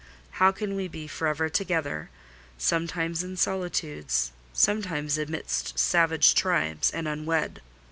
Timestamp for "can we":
0.51-0.87